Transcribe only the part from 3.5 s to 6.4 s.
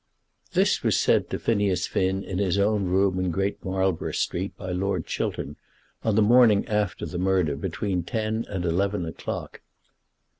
Marlborough Street by Lord Chiltern, on the